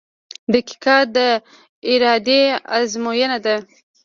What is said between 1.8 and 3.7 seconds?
ارادې ازموینه ده.